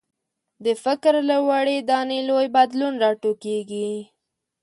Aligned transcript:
د 0.65 0.67
فکر 0.83 1.13
له 1.29 1.37
وړې 1.47 1.77
دانې 1.89 2.19
لوی 2.29 2.47
بدلون 2.55 2.93
راټوکېږي. 3.03 3.91